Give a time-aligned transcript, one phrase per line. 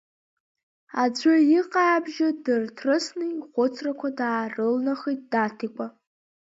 [1.03, 5.85] Аӡәы иҟаабжьы дырҭрысны ихәыцрақәа даарылнахит Даҭикәа.